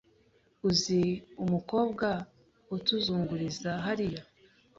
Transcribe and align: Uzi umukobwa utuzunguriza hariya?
Uzi 0.69 1.01
umukobwa 1.43 2.07
utuzunguriza 2.75 3.71
hariya? 3.85 4.21